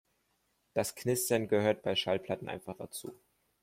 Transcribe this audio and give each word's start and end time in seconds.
Das 0.73 0.95
Knistern 0.95 1.47
gehört 1.47 1.83
bei 1.83 1.93
Schallplatten 1.95 2.49
einfach 2.49 2.75
dazu. 2.75 3.13